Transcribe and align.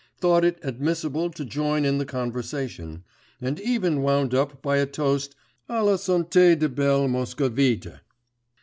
thought 0.19 0.43
it 0.43 0.57
admissible 0.63 1.29
to 1.29 1.45
join 1.45 1.85
in 1.85 1.99
the 1.99 2.07
conversation, 2.07 3.03
and 3.39 3.59
even 3.59 4.01
wound 4.01 4.33
up 4.33 4.59
by 4.59 4.77
a 4.77 4.85
toast 4.87 5.35
à 5.69 5.85
la 5.85 5.95
santé 5.95 6.57
des 6.57 6.67
belles 6.69 7.07
Moscovites! 7.07 7.99